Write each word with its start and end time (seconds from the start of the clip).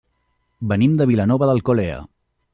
Venim 0.71 0.95
de 1.03 1.07
Vilanova 1.11 1.51
d'Alcolea. 1.51 2.01